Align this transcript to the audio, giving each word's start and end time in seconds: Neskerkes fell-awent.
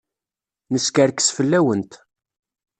Neskerkes 0.71 1.27
fell-awent. 1.35 1.91